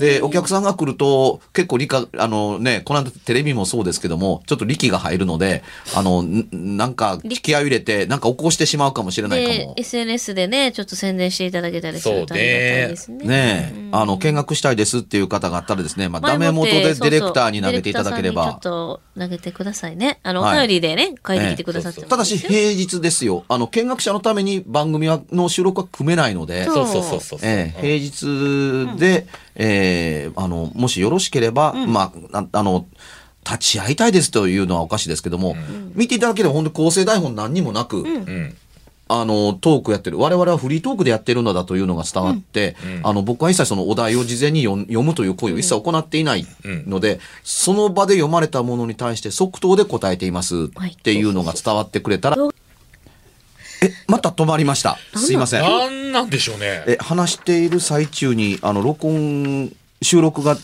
[0.00, 5.62] でお客さんが来ると結構理科あのねこの間テレビもそうですけどもちょっと力が入るので
[5.94, 13.24] あのんなんか気合を入れてなんか起こしてしまうかもしれないかでも、SNS でね、ちょっと宣伝していただけたりするとありがたいですね。
[13.24, 13.72] ね。
[13.74, 18.52] え、あの、見学したいですっていう方があったらですね、まあ、ダメ元でディレクターに投げていただければ。
[18.52, 20.18] そうそう投げてくださいね。
[20.22, 20.66] あの、おはい。
[20.66, 23.44] 便りでね、書いてきてくださってもただし、平日ですよ。
[23.48, 26.74] あの、見学者のために番組はの収録は組めないので、そう。
[26.74, 27.38] そうそうそうそう。
[27.42, 27.80] ええ。
[27.80, 32.86] 平日で、ええあの、もしよろしければ、まあ、ああの、
[33.44, 35.56] 立ち会いたいですというのはおかしいですけども、
[35.94, 38.56] 見ていただければ本当に構成台本何にもなく、うん。
[39.12, 40.18] あの、トークやってる。
[40.18, 52.36] 我々はフリートークでやってるのだというのが伝わって、あの、僕は一切そのお題を事前に読読むという行為を一切行っていないので、その場で読まれたものに対して即答で答えていますっていうのが伝わってくれたら、
[53.82, 54.96] え、また止まりました。
[55.16, 55.62] すいません。
[55.62, 56.84] なんなんでしょうね。
[56.86, 59.72] え、話している最中に、あの、録音、
[60.02, 60.56] 収録が、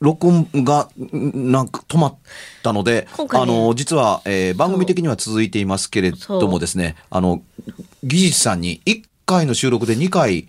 [0.00, 2.14] 録音が、んなんか止まっ
[2.62, 7.42] たので、ねあの、実は、えー番組的には続いていますけれどもですね、あの、
[8.02, 10.48] 技術さんに1回の収録で2回、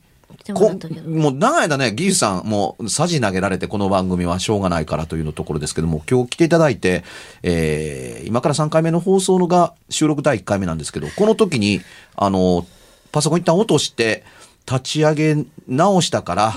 [0.53, 0.71] こ。
[1.05, 7.03] もう長い間ね、技術さんもうさじ投げられてこの番組はしょうがないからというのところですけども、今日来ていただいて、
[7.43, 11.81] えー今から3回目の放送のが収録第1回目なんですけど、この時に、
[12.15, 12.65] あの、
[13.11, 14.23] パソコン一旦落として、
[14.69, 16.55] 立ち上げ直したから、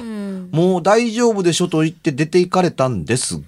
[0.53, 3.43] もう大丈夫でしょと言って出て行かれたんです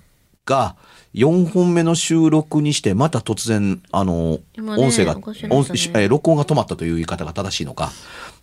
[0.45, 0.77] が、
[1.15, 7.91] 4本目の収録にして、また突然、あの、今ね音声が、ねえー録音が止まったという言い方が正しいのか。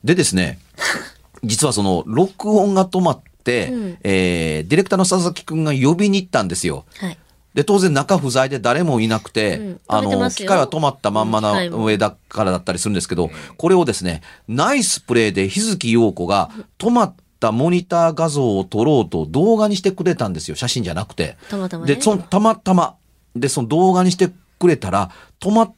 [0.03, 0.59] でですね、
[1.43, 6.85] 実はその、録音が止まって、うんえーディレクターの佐々木くんが呼びに行ったんですよ。
[6.97, 7.17] はい。
[7.53, 16.49] で、当然中不在で誰もいなくて、うんあの、機械は止まったまんまな上だからだったりするんですけど、これをですね、ナイスプレーで日月陽子が
[16.79, 20.55] 止まったモニター画像を撮ろうと動画にしてくれたんですよ。
[20.55, 21.37] 写真じゃなくて。
[21.49, 21.95] たまたまね。
[21.95, 22.95] で、そのたまたま、
[23.35, 25.73] で、その動画にしてくれたら、止まっ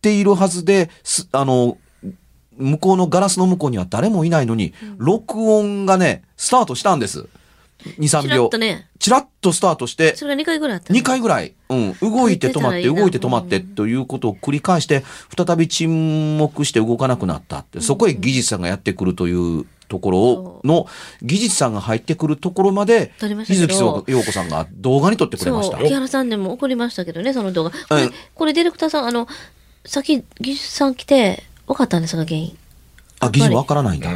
[0.00, 1.76] ているはずで、すあの、
[2.56, 7.28] 向こうのガラスの向こうには誰もいないのに、録音がね、スタートしたんです。
[7.84, 8.58] 2、3ちら秒っと。
[8.58, 15.04] ね、チラッとスタートして、それが2回ぐらいあったの2回ぐらい、うん、動いて止まって、動いて止まってということを繰り返して、
[15.36, 20.86] 再び沈黙して動かなくなったって、そこへ技術さんがやってくるというところをの、
[21.22, 25.86] 技術さんが入ってくるところまで撮りま、した日けど月陽子さんが動画に撮ってくれましたそう、。
[25.86, 27.70] 木原さんでも怒りましたけどね、その動画。
[27.70, 29.26] これ、うんこれディレクターさん、あの、
[29.84, 32.56] さっき技術さん来て、分かったんですが、原因。
[33.20, 34.10] あ、技術わからないんだ。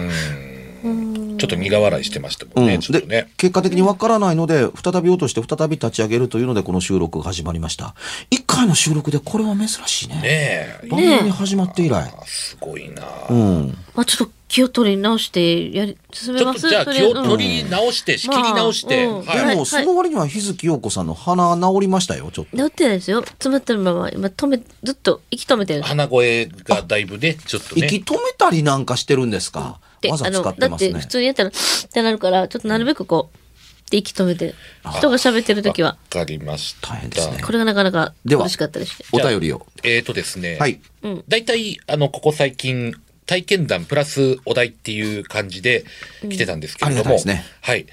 [1.43, 3.29] ちょっと苦笑いしてましたもうんん、ね、ちょっとでね。
[3.37, 7.97] 結果的にわからないので、再び落として再び立ち上げるというので、この収録が始まりました。
[8.31, 10.15] 一回の収録でこれは珍しいね。
[10.15, 10.89] ねえ。
[10.89, 12.15] 番組始まって以来。
[12.17, 13.03] あすごいな。
[13.29, 13.77] うん。
[13.93, 16.61] まあ、ちょっと気を取り直して、やり、進めます？
[16.61, 19.37] ちょっとじゃあそれ気を取り直して、仕切り直して、まあうんはい。
[19.39, 22.57] でも、はいその割には日月陽子さんの鼻治りましたよ、ちょっと。
[22.59, 23.23] 治ってないですよ。
[23.23, 25.81] 詰まってるまま、今止め、ずっと息止めてる。
[25.81, 27.87] 鼻声がだいぶね、ちょっとね。
[27.87, 29.81] 息止めたりなんかしてるんですか？
[30.03, 31.07] でわざ使ってだってますね普。
[31.07, 31.53] 通にやったら、っ
[31.91, 34.55] てなるから、ちょっとなるべくこう、で息止めて、
[34.99, 36.89] 人が喋ってる時はわ、かりました。
[36.89, 39.07] 大変ですねこれがなかなか苦しかったりして。
[39.13, 39.67] お便りを。
[39.83, 40.59] えーとですね。
[40.59, 40.79] はい。
[41.27, 42.93] 大体、あの、ここ最近、
[43.27, 45.85] 体験談プラスお題っていう感じで
[46.23, 47.17] 来てたんですけれども。
[47.17, 47.87] うんねはい。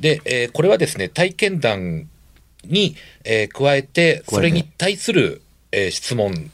[0.00, 2.08] で、えーこれはですね、体験談
[2.64, 5.42] に、えー加えて、それに対する、
[5.72, 6.50] えー質問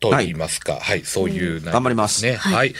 [0.00, 2.34] といいますか、はい、そういう内容頑張りますね。
[2.34, 2.74] はい。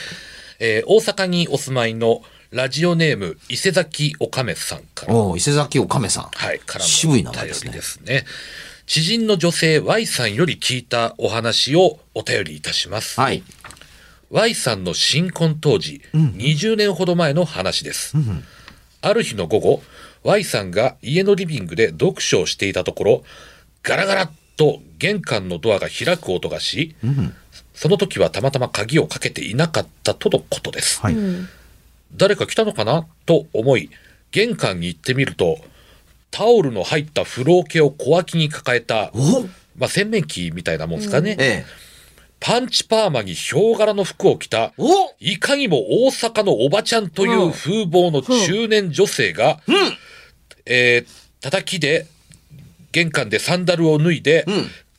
[0.59, 2.21] えー大阪にお住まいの
[2.51, 5.13] ラジオネーム、伊勢崎おかめさんから。
[5.13, 6.29] おお伊勢崎おかめさん。
[6.33, 8.25] はい、からの渋い名お便り前ですねですね。
[8.85, 13.19] 知人の女性 Y さんより聞いたお話をお便りいたします。
[13.19, 13.43] はい。
[14.31, 18.13] Y さんの新婚当時、20年ほど前の話です。
[19.01, 19.83] ある日の午後、
[20.23, 23.23] Y さんが家のリビングで読書をしていたところ、
[23.83, 26.95] ガラガラッと玄関のドアが開く音がし、
[27.73, 30.99] その時はたまたま鍵をかけていなかったとのことです。
[31.01, 31.15] はい。
[32.15, 33.89] 誰か来たのかなと思い、
[34.31, 35.59] 玄関に行ってみると、
[36.31, 39.41] タオルの入った風呂桶を小脇に抱えた、お
[39.77, 41.37] まあ、洗面器みたいなもんですかね。
[41.39, 41.84] ええ。
[42.47, 49.61] パンチパーマにヒョウ柄の服を着た、おいかにも大阪のおばちゃんという風貌の中年女性が、
[50.67, 52.05] えー叩きで、
[52.91, 54.51] 玄関でサンダルを脱いで、ん。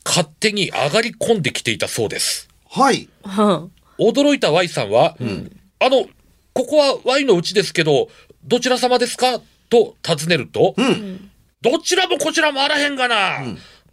[0.05, 2.49] 勝手に上がり込んできていたそうです。
[2.69, 3.07] はい。
[3.23, 3.67] は
[3.97, 5.15] 驚いた Y さんは、
[5.79, 6.05] あの、
[6.53, 8.09] ここは Y のうちですけど、
[8.45, 9.41] どちら様ですか？
[9.69, 10.75] と尋ねると、
[11.61, 13.39] どちらもこちらもあらへんがな、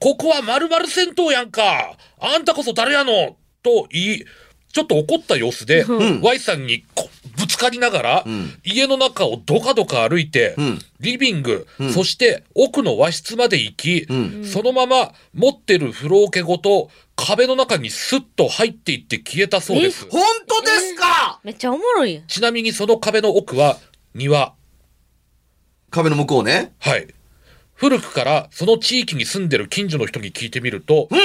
[0.00, 1.96] ここは〇〇銭湯やんか。
[2.20, 3.36] あんたこそ誰やの？
[3.64, 4.24] と言い、
[4.72, 5.84] ちょっと怒った様子で、
[6.22, 8.24] Y さんにこぶつかりながら、
[8.64, 14.06] 家の中をどかどか歩いて、んリビング、そして奥の和室まで行き、
[14.44, 20.08] そのまま持ってる風呂桶ごと壁の中にスッと入っていって消えたそうです。
[20.10, 21.40] 本当ですか？
[21.44, 22.22] めっちゃおもろい。
[22.26, 23.78] ちなみにその壁の奥は
[24.14, 24.54] 庭。
[25.90, 26.72] 壁の向こうね。
[26.80, 27.06] はい。
[27.74, 31.18] 古くからその地域に住んでる近所の人に聞いてみると、うん。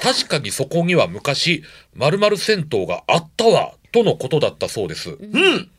[0.00, 1.62] 確かにそこには昔、
[1.94, 5.10] 〇〇銭湯があったわ、とのことだったそうです。
[5.10, 5.70] うん。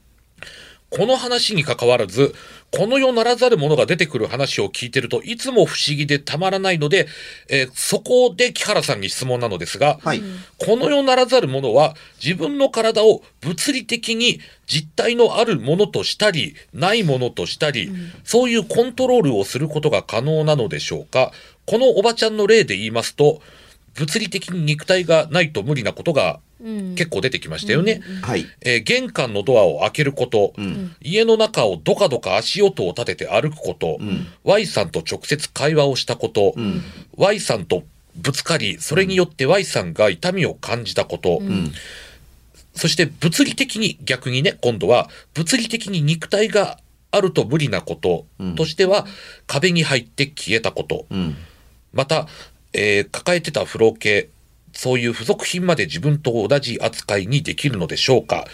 [0.90, 2.34] この話に関わらず、
[2.72, 7.08] この世ならざるものが出てくる話を聞いてるといつも不思議でたまらないので、
[7.50, 10.22] えーそこで木原さんに質問なのですが、はい。
[10.58, 17.92] この世ならざるものは自分の体を物理的に実体のあるものとしたり、ないものとしたり、
[18.24, 21.32] そういうコントロールをすることが可能なのでしょうか
[21.66, 23.42] このおばちゃんの例で言いますと、
[23.96, 26.40] 物理的に肉体がないと無理なことが
[26.96, 28.02] 結構出てきましたよね。
[28.22, 28.46] はい。
[28.62, 30.54] えー玄関のドアを開けること、
[31.02, 34.00] 家の中をどかどか足音を立てて歩くこと、
[34.44, 36.54] Y さんと直接会話をしたこと、
[37.18, 37.84] Y さんと
[38.16, 41.42] ぶつかり、それによって Y さんが痛みを感じたこと、
[42.74, 46.80] そして物理的に逆にね、今度は物理的に肉体が
[47.12, 48.26] あると無理なこと
[48.56, 49.06] としては、
[49.48, 51.36] 壁に入って消えたこと、うん。
[51.94, 52.28] また、
[52.78, 54.30] えー抱えてた風呂系、
[54.74, 58.46] そういう付属品まで自分と同じ扱いにできるのでしょうか？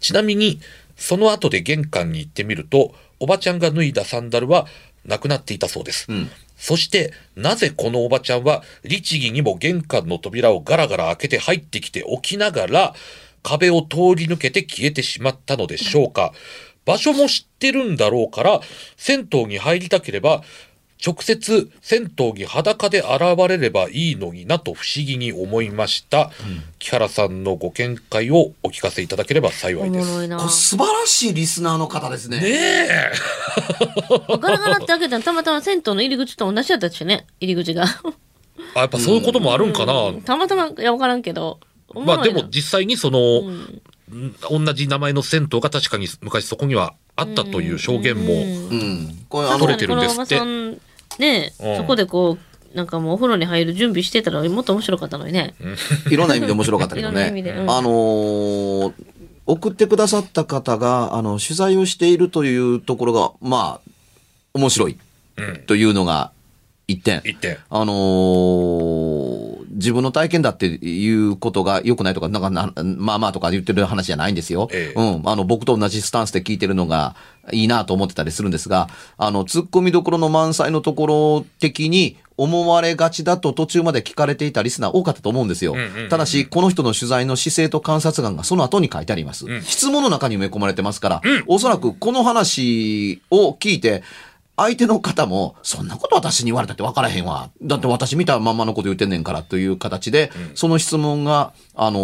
[0.00, 0.60] ちなみに、
[0.96, 4.66] その後で玄関に行ってみると、おばちゃんが脱いだサンダルは
[5.04, 6.12] なくなっていたそうです。
[6.12, 12.94] んそして、なぜこのおばちゃんは、律儀にも玄関の扉をガラガラ開けて入ってきておきながら、
[13.42, 16.32] 壁を通り抜けて消えてしまったのでしょうか？
[16.84, 18.60] 場所も知ってるんだろうから、
[18.96, 20.44] 銭湯に入りたければ、
[21.04, 26.30] 直接銭湯に裸で現れればいいのになと不思議に思いました。
[26.78, 30.10] 木原さんのご見解をお聞かせいただければ幸おいです。
[30.10, 30.48] もろいなこれ。
[30.48, 32.40] 素晴らしいリスナーの方ですね。
[32.40, 33.12] ねえ。
[34.40, 37.26] ガラガラって開けたのたまたま銭湯の入り口と同じだったしね。
[37.38, 37.84] 入り口が。
[38.74, 40.12] あやっぱそういうこともあるんかな。
[40.24, 41.60] たまたま、いや、わからんけど。
[41.94, 43.82] まあでも実際にその、ん
[44.50, 48.24] 同じ名前の銭湯が確かに昔そこにはあったという証言も、
[49.30, 50.40] 取れ、てるんですって
[51.18, 52.38] ねうんそこでこ
[52.72, 55.54] う、なんかもうお風呂に入る準備してたらもっと面白かったのにね。
[56.10, 57.26] いろんな意味で面白かったけどね。
[57.68, 58.92] あのー
[59.46, 63.90] 送ってくださった方が、あの、取材をしているというところが、まあ、
[64.54, 64.98] 面白い
[65.36, 66.32] うん、というのが
[66.86, 67.20] 一点。
[67.24, 67.58] 一点。
[67.68, 69.23] あのー
[69.74, 74.68] 自分の体験だっていうことが良くないとか、なんかな、まあまあとか言ってる話じゃないんですよ。
[74.72, 75.22] ええうん。
[75.28, 77.16] あの、僕と同じスタンスで聞いてるのが
[77.52, 78.88] いいなと思ってたりするんですが、
[79.18, 85.74] あの、突っ込みどころの満載のところ的に思われがちだと途中まで聞かれていたリスナー多かったと思うんですよ。
[85.74, 89.46] んうんうんただし、この人の取材の姿勢と観察眼がその後に書いてあります。
[89.62, 94.02] 質問の中に埋め込まれてますから、おそらくこの話を聞いて、
[94.56, 97.50] 相手の方も、そんなこと私に言われたって分からへんわ。
[97.62, 101.98] だって私見たまんまのこと言ってんねんからという形で、その質問が、あの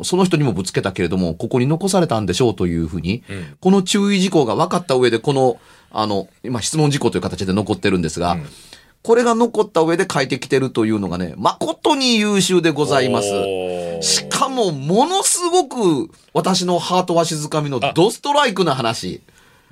[0.00, 3.22] ーその人にもぶつけたけれども、ここに残されたんでしょうというふうに、
[3.60, 5.58] この注意事項が分かった上で、この、
[5.90, 8.38] あの、今質問事項という形で残ってるんですが、
[9.02, 13.28] これが残った上で書いてきてるというのがね、誠に優秀でございます。
[14.00, 19.20] しかも、ものすごく私のハートわしづかみのドストライクな話。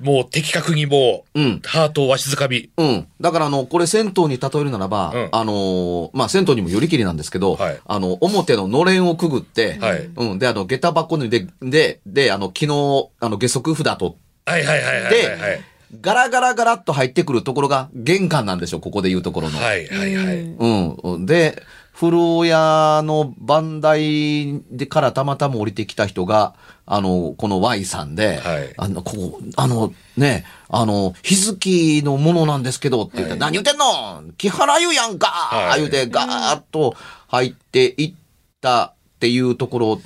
[0.01, 2.71] もう的確にもう、うんハートをわしづかみ。
[2.77, 3.07] うん。
[3.21, 10.39] だから、あの、これ銭湯に例えるならば、うんあのーまあ、銭湯にもよりきりなんですけど、はいあの、表ののれんをくぐって、はいうん。
[10.39, 14.17] で、あの、下駄箱にで、で、で、あの、昨日、あの、下足札と、
[14.47, 15.13] はいはいはいはいはい。
[15.13, 19.59] で、ガラガラガラっと入ってくるところが玄関なんでしょ、ここで言うところの。
[19.59, 20.37] はいはいはい。
[20.37, 21.27] うん。
[21.27, 21.63] で、
[22.01, 26.55] 風呂屋の番台でからたまたま降りてきた人が、
[26.87, 28.73] あの、この Y さんで、はい。
[28.79, 34.23] あの、ここ、あの、ね、あの、日月のものなんですけどって言って、何言ってんの？
[34.39, 35.81] 木原湯やんか、はい。
[35.81, 36.97] 言うてガーッと
[37.29, 38.15] 入っていっ
[38.63, 40.01] たっていうところ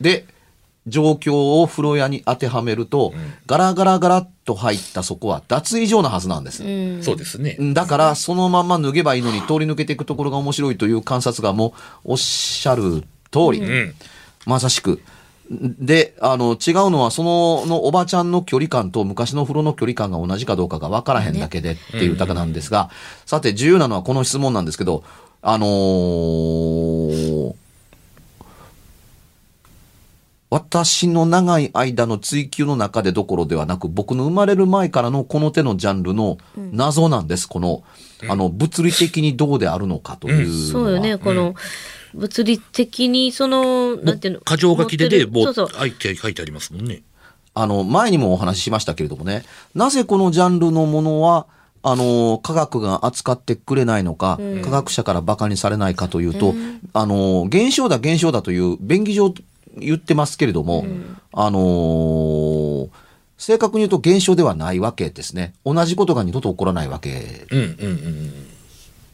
[0.00, 0.26] で、
[0.86, 3.12] 状況を風呂屋に当てはめると、
[3.46, 6.62] ガラガラガラっと入ったそこは脱衣所のはずなんです。
[6.64, 7.02] うん。
[7.02, 7.56] そうですね。
[7.74, 11.74] だから、そのまま脱げばいいのに通り抜けていくところが面白いという観察がも
[12.04, 13.60] うおっしゃる通り。
[13.60, 13.94] うん。
[14.46, 15.00] まさしく。
[15.50, 22.90] で、あの、違うのは、その、のおばちゃんの距離感と昔の風呂の距離感が同じかどうかが分からへんだけでっていう歌なんですが、
[23.26, 25.04] さて、重要なのはこの質問なんですけど、
[25.42, 27.54] あのー
[30.48, 37.48] 私の長い間の追求の中でどころではなく、僕の生まれる前からのこの手のジャンルの謎なんです。
[37.48, 37.82] この、
[38.28, 40.72] あの、物理的にどうであるのかというのは。
[40.72, 41.54] そうよね、この、
[42.14, 44.40] 物理的に、その、なんていうの？
[44.46, 45.78] 箇条書きでね、もう持ってるそうそう。
[45.80, 47.02] 書いて書いてありますもんね。
[47.54, 51.46] あの、前にもお話ししましたけれどもね、なぜこのジャンルのものは、
[51.82, 56.54] あの、科学が扱ってくれないのか、科学者から馬鹿にされないかというと、
[56.92, 59.32] あの、現象だ現象だという便宜上
[59.76, 60.86] 言ってますけれども、
[61.32, 62.88] あの
[63.38, 65.54] 正確に言うと現象ではないわけですね。
[65.64, 68.32] 同じことが二度と起こらないわけうんうんうん。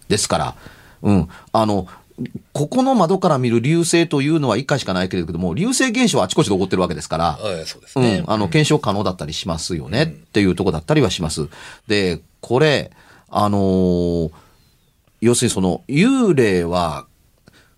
[0.08, 0.56] ですから、
[1.02, 1.28] うん。
[1.52, 1.88] あの、
[2.52, 7.38] ここの窓から見る流星というのは一回しかないけれども、流星現象はあちこちで起こってるわけですから、
[8.00, 8.22] うね。
[8.24, 11.48] うん、あの、検証可能だったりしますよね、っていうとこだったりはします。
[11.88, 12.92] で、これ、
[13.28, 14.30] あのー
[15.22, 17.06] 要するにその、幽霊は、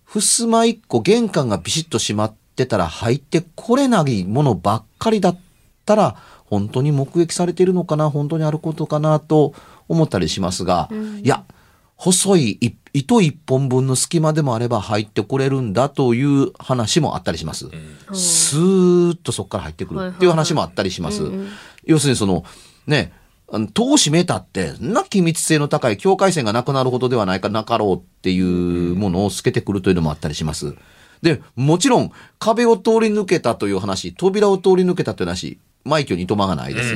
[0.06, 5.38] 襖一個玄関がビシッと閉まってたら入ってこれないものばっかりだっ
[5.84, 9.54] たら、本当に目撃されているのかな、本当にあることかなと
[9.88, 10.88] 思ったりしますが、
[11.22, 11.44] いや、
[11.96, 17.68] 細いい糸一本分の隙間でもあれば入ってこれるんだという話もあったりします。
[18.12, 21.22] スーッとそこから入ってくるっていう話もあったりします。
[21.84, 22.44] 要するにその、
[22.86, 23.12] ね、
[23.72, 30.76] 戸を閉めたって、な機密性の高い境界線がなくなるほどではないかなかろうっていうものを透けてくるというのもあったりします。
[31.24, 36.94] で、もちろん壁を通り抜けたという話、扉を通り抜けたという話、枚挙にとまがないです。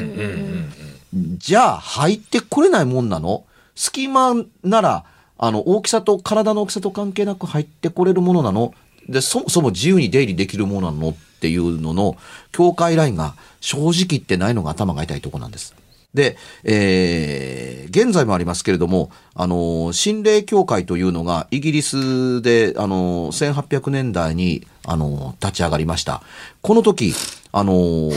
[1.38, 3.44] じゃあ入ってこれないもんなの？
[3.74, 5.04] 隙間なら、
[5.38, 8.74] あの、大きさと、体の大きさと関係なく入ってこれるものなの？
[9.08, 11.08] で、そもそも自由に出入りできるものなの？
[11.10, 12.16] っていうのの
[12.52, 15.74] 境界ラインが正直言ってないのが頭が痛いところなんです。
[16.14, 26.22] で、えー現在もありますけれども、あの、心霊協会というのがイギリスで、あの、1800年代に、あの、立ち上がりました。
[26.62, 27.14] この時、
[27.50, 28.10] あの、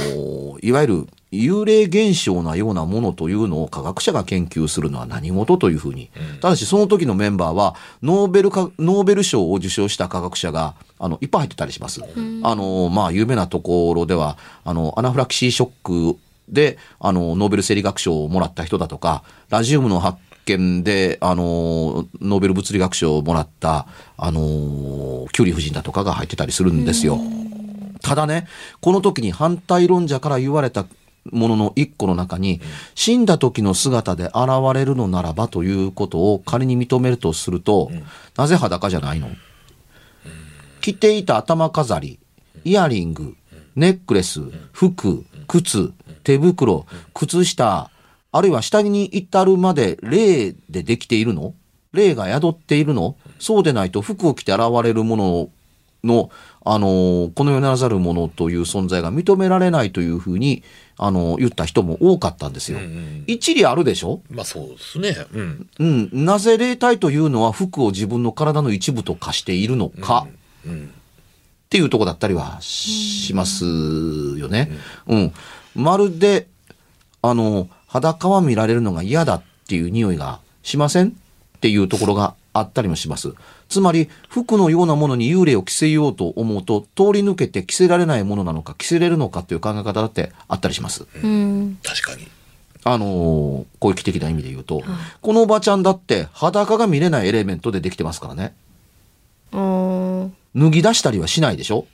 [0.62, 6.10] いわゆる幽霊現象なようなものというのを科学者が研究するのは何事というふうに。
[6.42, 12.02] ただし、その時のメンバーは、ノーベルか、ノーベル賞を受賞した科学者が、あの、いっぱい入ってたりします。
[12.44, 16.20] あの、まあ、有名なところでは、あの、アナフラキシーショック
[16.52, 27.20] で、あの、ノーベル生理学賞をもらった人だとか、ラジウムの発見で、あの、ノーベル物理学賞をもらった、あの、キュリー夫人だとかが入ってたりするんですよ。
[28.02, 28.48] ただね、
[28.82, 30.86] この時に反対論者から言われた
[31.32, 32.60] ものの一個の中に、
[32.96, 34.36] 死んだ時の姿で現
[34.74, 37.92] れるのならばということを仮に認めるとすると、
[38.36, 39.30] なぜ裸じゃないの？
[40.82, 42.20] 着ていた頭飾り、
[42.64, 43.36] イヤリング、
[43.76, 44.42] ネックレス、
[44.72, 45.94] 服、靴、
[46.24, 47.90] 手袋、靴下、
[48.32, 51.54] あるいは下着に至るまで霊でできているの？
[51.94, 53.16] 霊が宿っているの？
[53.40, 55.50] そうでないと服を着て現れるもの
[56.04, 56.30] の、
[56.64, 60.64] あのーこの世ならざるものという存在が認められないというふうに、
[60.98, 62.80] あのー言った人も多かったんですよ。
[63.28, 64.22] 一理あるでしょ？
[64.30, 65.16] まあそうですね。
[65.34, 65.70] うん。
[65.80, 66.26] うん。
[66.26, 70.28] なぜ霊体というのは服を自分の体の一部と化しているのか？
[70.66, 70.70] っ
[71.72, 73.66] ていうとこだったりはします
[74.38, 74.72] よね。
[75.08, 75.34] うん。
[75.76, 76.48] まるで、
[77.22, 81.12] あの、裸は見られるのが嫌だっていう匂いがしませんっ
[81.60, 83.34] ていうところがあったりもします。
[83.70, 91.06] つまり、服のようなものに幽霊を着せようと思うと、通り抜けて着せられないものなのか、着せれるのかっていう考え方だってあったりします。
[91.24, 91.80] うん。
[91.84, 92.28] 確かに。
[92.84, 94.82] あのー攻撃的な意味で言うと、
[95.22, 98.54] このおばちゃんだって裸が見れないエレメントでできてますからね。
[100.56, 101.86] 脱ぎ出したりはしないでしょ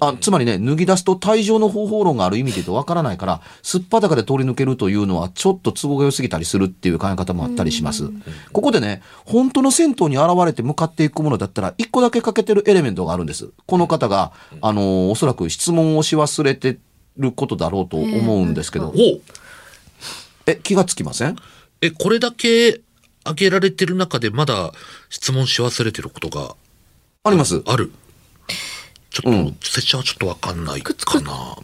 [0.00, 8.10] あつまりね、脱ぎ出すと退場の方法論がある意味で言うとわからないから、すっぱだかで通り抜けるというのはちょっと都合が良すぎたりするっていう考え方もあったりします。
[8.52, 13.50] ここでね、本当の銭湯に現れて向かっていくものだったら、一個だけ欠けてるエレメントがあるんです。
[13.66, 16.78] この方が、あのーおそらく質問をし忘れて
[17.16, 18.94] ることだろうと思うんですけど、
[20.46, 21.36] え、気がつきません？
[21.80, 22.80] え、これだけ
[23.22, 24.72] 挙げられてる中でまだ
[25.08, 26.54] 質問し忘れてることが
[27.24, 27.62] あります。
[27.66, 27.92] ある。
[29.10, 31.56] ちょっと、うん拙者はちょっとわかんないかな。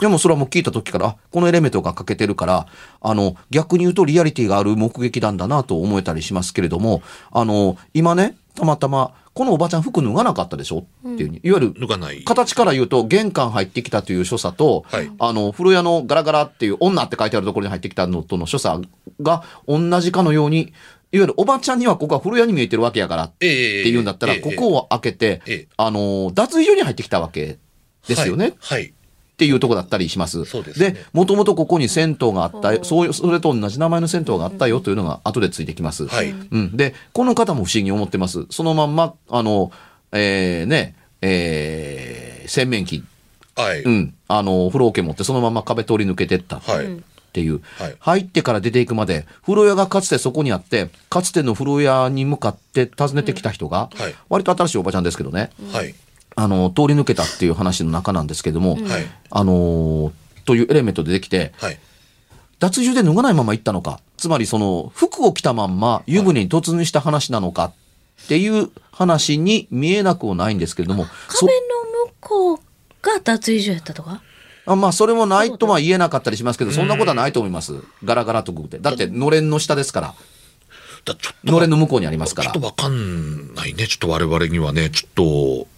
[0.00, 2.66] でもそれはもう聞いた時から、あこのエレメントが欠けてるから、
[3.00, 10.86] あの、逆に言うとリアリティがある目撃談だなと思えたりしますけれども、あの、今ね、たまたま、このおばちゃん服脱がなかったでしょ？
[11.06, 12.22] っていう、いわゆる、脱がない。
[12.24, 18.84] 形から言うと、玄関入ってきたという所作と、はいあの、風呂屋のガラガラっていう女って書いてあるところに入ってきたのとの所作
[19.22, 20.72] が同じかのように、
[21.14, 27.58] いわゆるおばちゃんにはここは風呂屋に見えてるわけやからってええいうんだったら、ええここを開けて、ええあの、脱衣所に入ってきたわけ
[28.08, 28.54] ですよね。
[28.58, 28.80] はい。
[28.80, 28.88] はい。
[28.88, 30.44] っていうとこだったりします。
[30.44, 36.08] そうですねで、もともとここに銭湯があったよ、そういう、それと同じ名前の銭湯があったよというのが後でついてきます。
[36.08, 36.30] はい。
[36.30, 36.76] うん。
[36.76, 38.46] で、この方も不思議に思ってます。
[38.50, 39.70] そのまんま、あの、
[40.10, 43.04] えー、ね、えー、洗面器、
[43.54, 43.82] はい。
[43.82, 47.04] うん、あの、風呂桶持ってそのまま壁通り抜けてったっはい。
[47.34, 47.60] ていう。
[47.78, 55.94] はい入ってから出ていくまで、風呂屋がかつてそこにあって、かつての風呂屋に向かって訪ねてきた人が、はい割と新しいおばちゃんですけどね、はい。
[56.36, 59.06] あの、通り抜けたっていう話の中なんですけども、はい。
[59.30, 60.12] あのー
[60.44, 61.78] というエレメントでできて、はい。
[62.60, 67.72] 脱衣所で脱がないまま行ったのか、つまりその服を着たまんま湯船に突入した話なのか
[68.24, 71.60] っていう話に見えなくもないんですけれども、そ壁の
[72.08, 72.56] 向こう
[73.02, 74.22] が脱衣所やったとか？
[74.66, 77.74] あまあそれもないとは言えなかったりしますけど、そんなことはないと思います。
[78.04, 78.78] ガラガラとくぐって。
[78.78, 80.14] だってのれんの下ですから、
[81.04, 82.66] だちょっとのれんの向こうにありますからちょっと。
[82.66, 83.86] わかんないね。
[83.86, 85.74] ちょっと我々にはね、ちょっ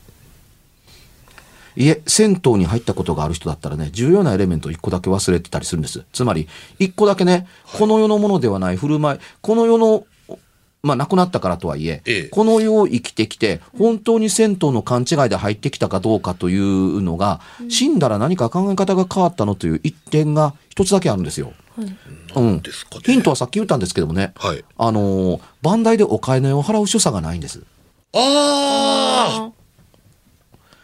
[1.76, 6.04] いえ、銭湯に入ったことがある人だったらね、重要なエレメントを一個だけ忘れてたりするんです。
[6.12, 7.46] つまり、一個だけね、
[7.78, 10.06] この世のものではない振る舞い、この世の、
[10.86, 21.52] まあ亡くなったからとはいえ、ええこの世を生きてきて、本当に銭湯の勘違いで入ってきたかどうかというのが、死んだら何か考え方が変わったのという一点が一つだけあるんですよ。
[22.32, 22.60] と、うん。
[22.60, 23.02] ですかね。
[23.04, 24.64] ヒントはさっき言ったんですけどもね、はい。
[24.78, 27.62] あのー、番台でお金を払う所作がないんです。
[28.14, 29.50] あ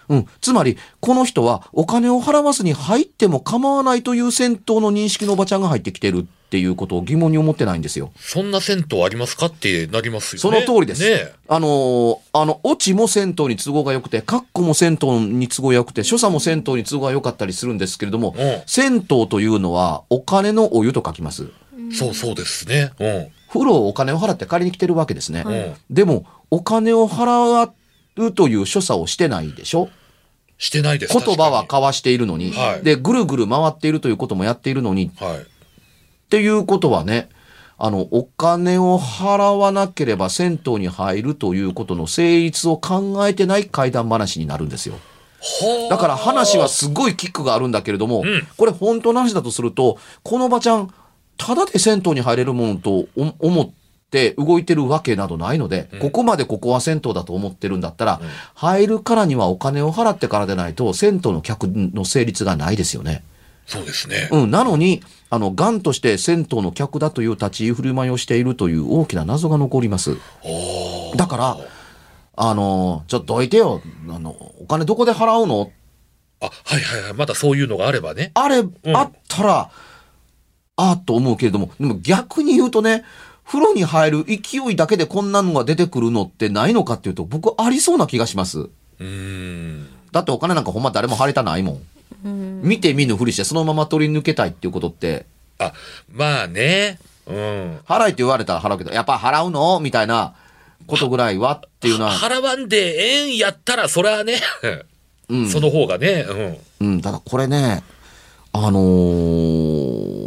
[0.09, 0.27] うん。
[0.41, 8.12] つまり、この人はお金を払わずに入っても構わないという銭湯の認識のおばちゃんが入ってきてるっていうことを疑問に思ってないんですよ。
[8.15, 9.47] あ、そんな銭湯ありますか？
[9.47, 10.67] ってなりますよそね。
[10.67, 11.03] の通りです。
[11.03, 21.49] ねあのーあの、オチも銭湯に都合が良くて、カッコも銭湯に都合が良くて、所作も銭湯に都合が良かったりするんですけれども、うん銭湯というのはお金のお湯と書きます。
[21.91, 22.93] そうそうですね。
[23.01, 23.29] うん。
[23.51, 25.45] 風呂をお金を払って借りに来てるわけですね。
[25.47, 25.75] うん。
[25.88, 27.71] でも、お金を払
[28.17, 29.88] うという所作をしてないでしょ？
[30.59, 31.19] してないです。
[31.19, 35.47] 言葉は確交わしているのに、はいで、ぐるぐる回っているということもやっているのにはい。
[36.33, 37.29] っていうことはね、
[37.77, 44.95] あの、お金を払わなければ銭湯に入るということの成立を考えてない怪談話になるんですよ。
[44.95, 48.25] はあだから話はすごいキックがあるんだけれども、ん
[48.57, 50.95] これ本当の話だとすると、このおばちゃん、
[51.37, 53.71] ただで銭湯に入れるものとお思っ
[54.11, 58.23] て動いてるわけなどないので、ここまでここは銭湯だと思ってるんだったら、
[58.55, 63.23] 入るからにはお金を払ってからでないと、銭湯の客の成立がないですよね。
[63.66, 64.29] そうですね。
[64.33, 65.03] うん、なのに、
[65.35, 70.18] あの、ガンとして銭湯の客だという立ち居振る舞いをしているという大きな謎が残ります。
[71.16, 71.57] だから、
[72.37, 73.81] あの、ちょっとどいてよ。
[74.11, 75.71] あの、お金どこで払うの？
[76.40, 77.14] あ、はいはいはい。
[77.14, 78.31] まだそういうのがあればね。
[78.35, 78.59] あれ、
[78.92, 79.71] あったら、
[80.77, 83.03] ああと思うけれども、でも逆に言うとね、
[83.47, 88.59] 風呂に入る勢いだけでこんなのが出てくるのってないのかっていうと、僕ありそうな気がします。
[88.59, 89.88] うーん。
[90.12, 91.81] だってお金なんかほんま誰も払いたないもん。
[92.23, 95.27] 見て見ぬふりしてそのまま取り抜けたいっていうことって、
[95.59, 95.73] あ、
[96.11, 96.99] まあね。
[97.27, 97.35] うん。
[97.87, 99.79] 払いって言われたら払うけど、やっぱ払うの？
[99.81, 100.35] みたいな
[100.87, 104.41] ことぐらいはっていうのは、払わんでええんやったら、それはね。
[105.29, 106.27] うんその方がね。
[106.81, 106.89] うん。
[106.89, 107.83] うん、ただこれね、
[108.53, 110.22] あのー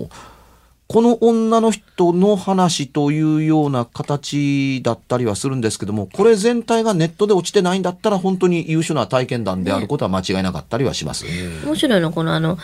[0.95, 11.25] この女の人の話というような形だったりはするんですけども、これ全体がネットで落ちてないんだったら本当に優秀な体験談であることは間違いなかったりはします。
[11.65, 12.57] 面白いのこのあの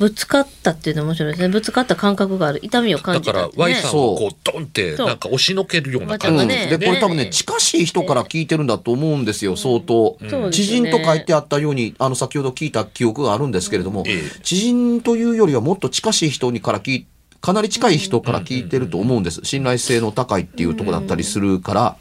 [0.00, 1.48] ぶつかったっていうの面白いですね。
[1.50, 6.44] ぶつかった感覚がある痛みを感だからじたって、ね、Y さんをこう、ドンって、なんか押しのけるようなうん、感じ。
[6.44, 10.18] おばちゃんで、これ多分ね、近しい人から聞いてるんだと思うんですよ、相当。
[10.28, 14.40] そうです知人と書いてあったように、あの、先ほど聞いた記憶があるんですけれども、ええ。
[14.42, 17.06] 知人というよりはもっと近しい人にから聞い
[17.40, 19.40] かなり近い人から聞いてると思うんです。
[19.44, 21.96] 信頼性の高いっていうところだったりするから、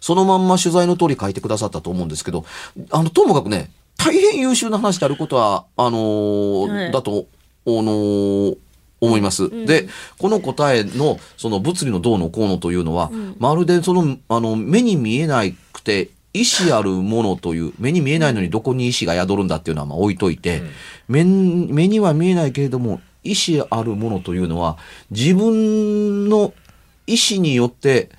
[0.00, 2.44] そのまんま取材の通り書いてくださったと思うんですけど、
[2.90, 6.92] あの、ともかくね、大変優秀な話であることは、あのーはい。
[6.92, 7.26] だと、
[7.66, 8.56] あのー
[9.00, 9.50] 思います。
[9.66, 20.62] で、この答えの、その物理のどうのこうのというのは、まるでその、あの、目に見えなくて、意志あるものという、目に見えないのにどこに意志が宿るんだっていうのはまあ置いといて、
[21.08, 24.78] 目に目には見えないけれども、意志あるものというのは、
[25.10, 26.52] 自分の
[27.06, 28.10] 意志によって、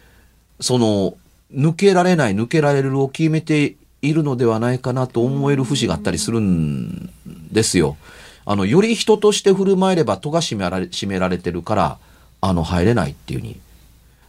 [0.59, 1.17] その、
[1.53, 7.09] 抜けられない、抜けられるを決めているのではないかなと思える節があったりするん
[7.51, 7.97] ですよ。
[8.45, 11.97] あの、より人として振る舞えれば戸が閉められ、閉められてるから、
[12.41, 13.59] あの、入れないっていうに。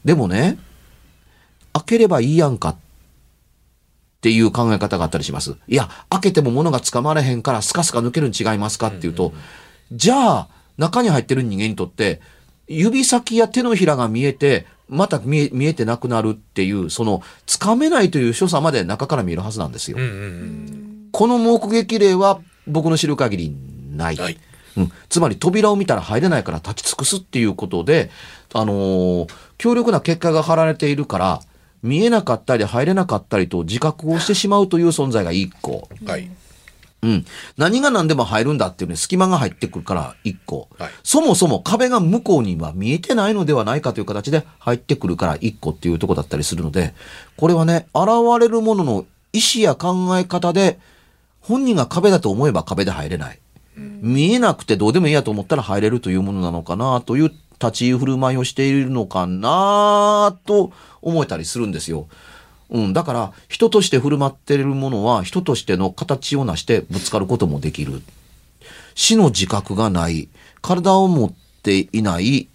[0.04, 0.58] でもね、
[1.72, 2.76] 開ければいいやんかっ
[4.20, 5.56] ていう考え方があったりします。
[5.66, 9.32] いや、開けても物が掴まれへんからスカスカ抜けるに違いますかっていうと、
[9.90, 12.20] じゃあ、中に入ってる人間にとって、
[12.66, 19.96] 指先や手のひらが見えて、また見え見えてなくなるっていう、その、掴めないという所作まで中から見えるはずなんですよ。
[19.98, 21.08] うんうんうん。
[21.12, 23.56] この目撃例は僕の知る限り
[23.92, 24.16] ない。
[24.16, 24.38] ない。
[24.76, 28.10] うん、つまり扉を見たら入れないから立ち尽くすっていうことで、
[28.52, 31.40] あのー強力な結果が貼られているから、
[31.82, 35.88] 見えなかったり入れなかったりと自覚をしてしまうという存在が一個。
[36.04, 36.28] はい。
[37.04, 37.26] うん。
[37.58, 40.68] 何が何でも入るんだっていうね、隙間が入ってくるから一個。
[40.78, 46.94] はいそもそも壁が向こうには見えてないのではないかという形で入ってくるから一個っていうところだったりするので、
[47.36, 48.08] これはね、現
[48.40, 50.78] れるものの意思や考え方で、
[51.40, 53.38] 本人が壁だと思えば壁で入れない。
[53.76, 62.06] 見えなくてどうでもいいやと思ったら入れるというものなのかなという立ち居振る舞いをしているのかなと思えたりするんですよ。
[62.70, 68.02] うん、だから人として振る舞ってるものは人としての形を成してぶつかることもできる。
[68.94, 70.28] 死の自覚がない、
[70.62, 72.48] 体を持っていない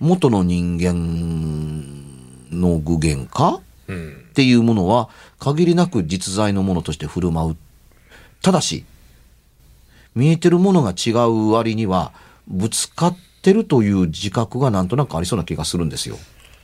[0.00, 4.24] 元の人間の具現化うん。
[4.30, 7.56] っていうものは限りなく実在のものとして振る舞う。
[8.42, 8.84] ただし、
[10.14, 12.12] 見えてるものが違う割には、
[12.46, 16.18] ぶつかってるという自覚がなんとなくありそうな気がするんですよ。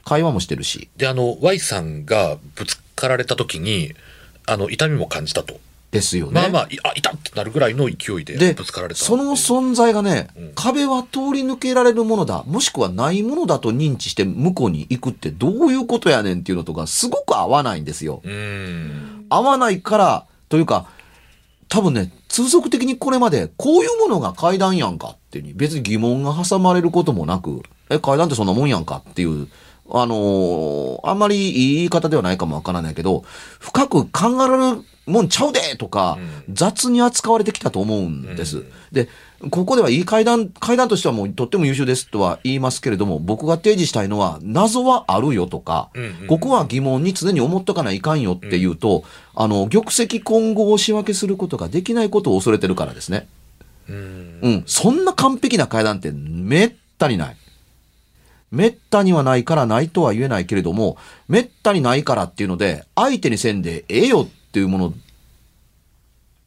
[0.05, 0.89] 会話もしてるし。
[0.97, 3.95] で、あの、Y さんがぶつかられた時に、
[4.47, 5.59] あの、痛みも感じたと。
[5.91, 6.33] ですよね。
[6.33, 9.01] まあまあ、いあ、痛ってなるぐらいの勢いででぶつかられた。
[9.01, 18.21] その存在がね、うん壁は通り抜けられるものだ、もしくはないものだと認知して向こうに行くってどういうことやねんっていうのとかすごく合わないんですよ。
[18.23, 19.27] うん。
[19.31, 20.87] 合わないから、というか、
[21.69, 29.49] 多分ね、通俗的にこれまでこういうものが階段やんかっていうに別に疑問が挟まれることもなく、え、階段ってそんなもんやんかっていう、
[29.93, 33.25] あのーあんまりいい言い方ではないかもわからないけど、
[33.59, 36.19] 深く考えられるもんちゃうでとか、
[36.53, 38.65] 雑に扱われてきたと思うんです。
[38.93, 39.09] で、
[39.51, 53.27] ここではいい階段、階段としてはもうとっても優秀ですとは言いますけれども、僕が提示したいのは、謎はあるよとか、うんうんここは疑問に常に思っとかないかんよっていうと、あの、玉石混合を仕分けすることができないことを恐れてるからですね。
[53.89, 54.39] うん。
[54.43, 54.65] うん。
[54.67, 57.37] そんな完璧な階段ってめったにない。
[58.51, 60.97] めったにはないからないとは言えないけれども、
[61.29, 64.95] めったにないからっていうので、相手にせんでええよっていうもの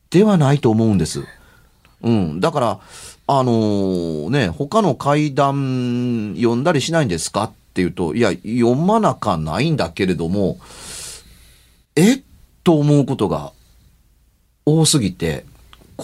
[0.09, 1.23] ではないと思うんです。
[2.01, 2.39] うん。
[2.39, 2.79] だから、
[3.25, 10.59] あのーね、他の階段読んだりしないんですかっていうと、いや、読まなかないんだけれども、
[11.95, 12.21] え
[12.63, 13.53] と思うことが
[14.65, 15.45] 多すぎて、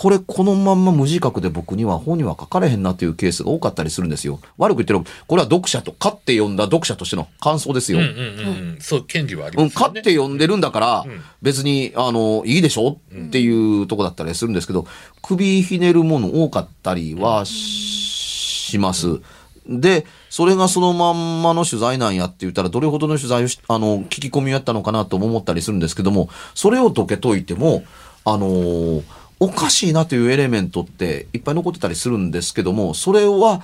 [0.01, 4.39] これこのまんま無自覚で僕には本には書かれへんなというケースが多かったりするんですよ。
[4.57, 7.99] 悪く言ってる、これは読者と、勝って読んだ読者としての感想ですよ。
[7.99, 8.77] うんうんうんうん。
[8.79, 9.85] そう、権利はありうん、ますよね。
[9.87, 12.97] 勝って読んでるんだからうん、別に、あの、いいでしょ？
[13.13, 14.87] っていうとこだったりするんですけど、
[15.21, 19.19] 首ひねるもの多かったりはします。
[19.67, 27.83] で、それがそのまんまの取材なんやって言ったら、どれほどの取材をし、あの、聞き込みをやったのかなとも思ったりするんですけども、それを解けといても、
[28.23, 29.03] あのー
[29.39, 33.61] おかしいなというエレメントっていっぱい残ってたりするんですけども、それは、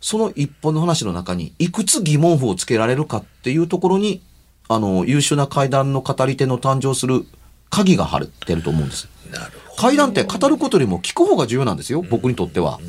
[0.00, 4.22] その一本の話の中に、いくつ疑問符をつけられるかっていうところに、
[4.68, 7.26] あの、優秀な階段の語り手の誕生する
[7.70, 9.08] 鍵が張ってると思うんです。
[9.76, 12.80] 階段って語ることよりも聞く方が重要なんですよ、僕にとっては。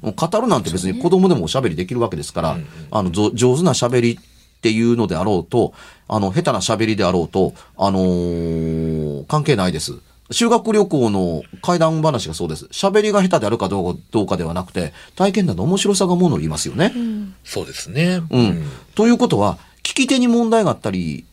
[0.00, 2.58] もう語るなんて別に子供でもおしゃべりできるわけですから、
[2.90, 5.74] あの、ぞ上手なしゃべりっていうのであろうと、
[6.08, 9.94] あの、下手なしゃべりであろうと、あのー関係ないです。
[10.30, 12.66] 修学旅行の怪談話がそうです。
[12.66, 16.92] 喋りが下手であるかどうかどうかではなくて、体験談の面白さがものを言いますよね。
[16.94, 17.32] ど。
[17.44, 18.22] そうですね。
[18.30, 18.64] うん。
[18.94, 21.24] ということは、聞き手に問題があったり、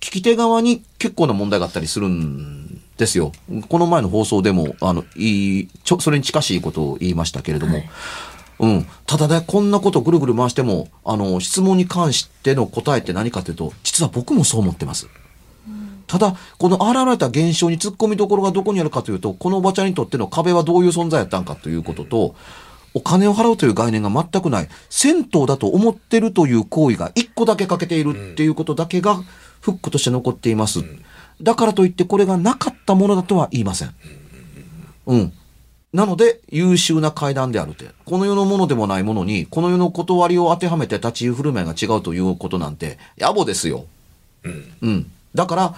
[0.00, 3.32] 聞き手側に結構な問題があったりするんですよ。
[3.68, 7.90] この前の放送でも、あの、いい、ちょ、それに近しいことを言いましたけれども、はい
[8.60, 8.86] うん。
[9.06, 15.08] ただね、こんなことぐるぐる回しても、あの、質問に関しての答えって何かというと、実は僕もそう思ってます。
[16.08, 22.34] ただ、この現れた現象に突っ込みどころがどこにあるかというと、このおばちゃんにとっての壁はどういう存在やったんかということと、
[22.94, 29.22] お金を払うという概念が全くない、銭湯だと思ってるという行為が一個だけ欠けているっていうことだけが
[29.60, 30.82] フックとして残っています。
[31.42, 33.94] だからといってこれがなかったものだとは言いません。
[35.06, 35.32] うん。
[35.92, 37.90] なので、優秀な階段であるって。
[38.04, 43.86] この世のものでもないものに、この世の断りを当てはめて立ち居振る舞いが違うということなんて、野暮ですよ。
[44.82, 45.10] うん。
[45.34, 45.74] だから、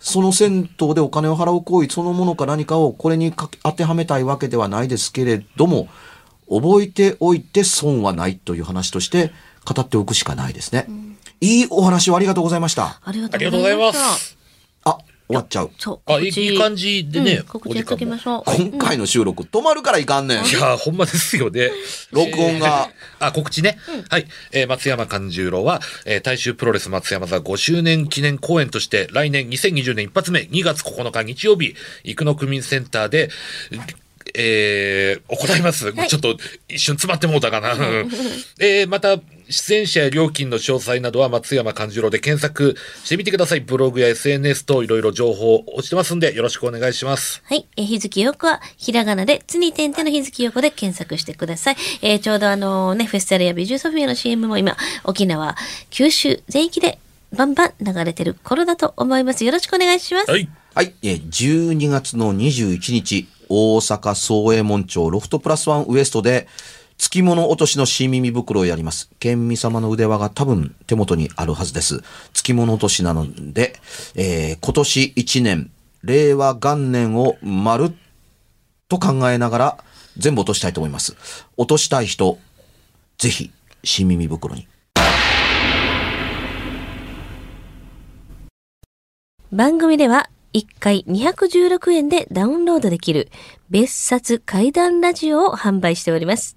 [0.00, 5.88] その銭湯でお金を払う行為そのものか何かをこれに当てはめたいわけではないですけれども、
[6.48, 9.32] 覚えておいて損はないという話として
[9.64, 10.86] 語っておくしかないですね。
[11.40, 13.00] いいお話をありがとうございました。
[13.04, 14.36] ありがとうございます。
[14.84, 14.98] あ、
[15.28, 15.70] 終わっちゃう。
[15.78, 16.10] そう。
[16.12, 18.42] あ、いい感じでね、うん告知やっときましょう。
[18.70, 20.44] 今回の収録、止まるからいかんねん。
[20.46, 21.70] いやー、ほんまですよね。
[22.12, 22.88] 録音が
[23.20, 23.78] えーあ、告知ね。
[24.08, 24.26] はい。
[24.52, 33.28] えー松山勘十郎は、えー大衆プロレス松山座5周年記念公演として、来年2020年一発目、2月9日日曜日、生野区民センターで、
[34.34, 35.92] えー行います。
[36.08, 36.36] ちょっと
[36.68, 37.74] 一瞬詰まってもうたかな。
[38.60, 39.18] えーまた、
[39.50, 43.60] 出演者や料金の詳細などは松山勘十郎で検索してみてください。
[43.60, 47.42] ブログや SNS といろいろ情報落ちてますんで、よろしくお願いします。
[47.46, 47.66] はい。
[47.76, 51.76] えー日月陽子は、ひらがなで、つに点々の日月陽子で検索してください。
[52.02, 55.56] えーちょうどあのね、フェスティアルやビジューソフィアの CM も今、沖縄、
[55.90, 56.98] 九州全域で
[57.34, 59.44] バンバン流れてる頃だと思います。
[59.44, 60.30] よろしくお願いします。
[60.30, 60.48] はい。
[60.74, 60.92] はい。
[61.02, 66.46] えー12月の21日、大阪総衛門町ロフトプラスワンウエストで、
[66.98, 69.08] 付き物落としの新耳袋をやります。
[69.20, 72.02] 県民様の腕輪が多分手元にあるはずです。
[72.34, 73.76] 付き物落としなので、
[74.14, 75.70] えー今年1年、
[76.02, 77.92] 令和元年をまるっ
[78.88, 79.84] と考えながら
[80.16, 81.16] 全部落としたいと思います。
[81.56, 82.38] 落としたい人、
[83.16, 83.52] ぜひ、
[83.84, 84.66] 新耳袋に。
[89.50, 93.30] 番組では1回216円でダウンロードできる
[93.70, 96.56] 別冊怪談ラジオを販売しております。